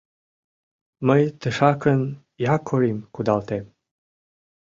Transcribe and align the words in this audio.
Мый 1.07 1.21
тышакын 1.39 2.01
якорьым 2.55 2.99
кудалтем. 3.13 3.65